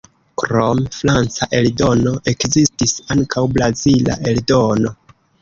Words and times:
Krom 0.43 0.79
franca 0.95 1.47
eldono, 1.57 2.13
ekzistis 2.33 2.95
ankaŭ 3.17 3.45
brazila 3.59 4.19
eldono. 4.33 4.95